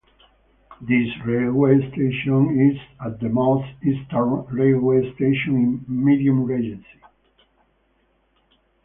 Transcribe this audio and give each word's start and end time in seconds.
This 0.81 1.09
railway 1.27 1.77
station 1.91 2.59
is 2.71 2.81
at 3.05 3.19
the 3.19 3.29
most 3.29 3.69
eastern 3.83 4.47
railway 4.47 5.13
station 5.13 5.55
in 5.55 5.85
Madiun 5.87 6.43
Regency. 6.47 7.01